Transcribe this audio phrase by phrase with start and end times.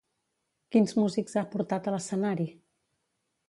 [0.75, 2.51] Quins músics ha portat a l'escenari?